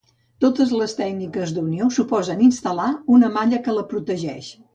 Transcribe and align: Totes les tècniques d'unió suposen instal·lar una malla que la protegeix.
Totes 0.43 0.71
les 0.77 0.95
tècniques 0.99 1.53
d'unió 1.57 1.89
suposen 1.99 2.41
instal·lar 2.47 2.89
una 3.19 3.31
malla 3.37 3.61
que 3.69 3.77
la 3.79 3.85
protegeix. 3.95 4.51